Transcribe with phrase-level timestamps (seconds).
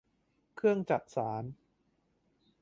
[0.55, 1.43] เครื่องจักสาน